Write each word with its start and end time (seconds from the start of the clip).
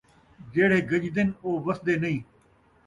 جیڑھے 0.53 0.79
گجدن، 0.89 1.27
او 1.43 1.49
وسدے 1.65 1.95
نئیں 2.01 2.19